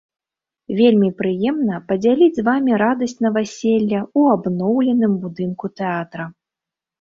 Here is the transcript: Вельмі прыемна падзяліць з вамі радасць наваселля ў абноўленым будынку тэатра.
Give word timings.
Вельмі 0.77 1.09
прыемна 1.19 1.75
падзяліць 1.91 2.29
з 2.37 2.45
вамі 2.47 2.73
радасць 2.83 3.13
наваселля 3.27 3.99
ў 4.19 4.39
абноўленым 4.39 5.13
будынку 5.27 5.65
тэатра. 5.83 6.27